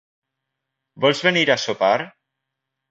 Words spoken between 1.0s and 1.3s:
Vols